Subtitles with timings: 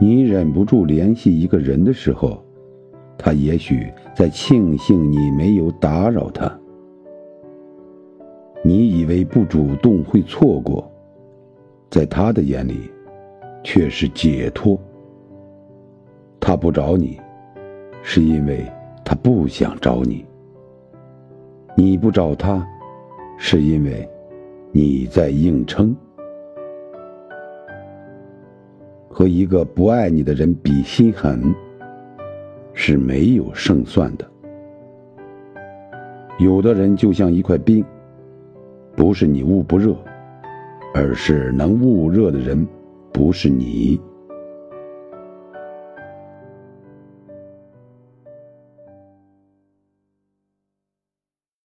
[0.00, 2.40] 你忍不住联系一个人的时候，
[3.16, 6.48] 他也许在庆幸你没有打扰他。
[8.62, 10.88] 你以为不主动会错过，
[11.90, 12.90] 在他的眼里，
[13.64, 14.78] 却是解脱。
[16.38, 17.20] 他不找你，
[18.02, 18.64] 是因为
[19.04, 20.24] 他不想找你；
[21.76, 22.64] 你不找他，
[23.36, 24.08] 是因为
[24.70, 25.94] 你在硬撑。
[29.08, 31.54] 和一个不爱你的人比心狠，
[32.72, 34.24] 是没有胜算的。
[36.38, 37.84] 有的人就像一块冰，
[38.94, 39.96] 不是你捂不热，
[40.94, 42.66] 而是能捂热的人
[43.12, 44.00] 不是你。